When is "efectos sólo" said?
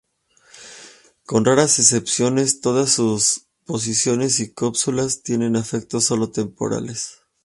5.55-6.31